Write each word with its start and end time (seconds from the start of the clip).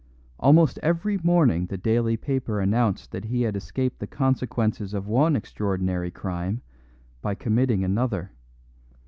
Almost 0.39 0.79
every 0.81 1.19
morning 1.19 1.67
the 1.67 1.77
daily 1.77 2.17
paper 2.17 2.59
announced 2.59 3.11
that 3.11 3.25
he 3.25 3.43
had 3.43 3.55
escaped 3.55 3.99
the 3.99 4.07
consequences 4.07 4.95
of 4.95 5.05
one 5.07 5.35
extraordinary 5.35 6.09
crime 6.09 6.63
by 7.21 7.35
committing 7.35 7.83
another. 7.83 8.31